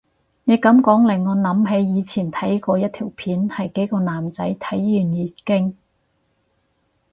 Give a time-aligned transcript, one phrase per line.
[0.45, 5.77] 你噉講令我諗起以前睇過一條片係幾個男仔體驗月經